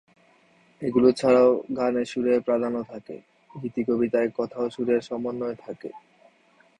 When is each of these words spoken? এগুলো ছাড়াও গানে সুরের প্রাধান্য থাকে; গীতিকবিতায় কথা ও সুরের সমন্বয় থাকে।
এগুলো 0.81 1.07
ছাড়াও 1.11 1.49
গানে 1.77 2.03
সুরের 2.05 2.39
প্রাধান্য 2.41 2.77
থাকে; 2.83 3.15
গীতিকবিতায় 3.51 4.29
কথা 4.37 4.57
ও 4.61 4.67
সুরের 4.69 5.01
সমন্বয় 5.01 5.57
থাকে। 5.65 5.89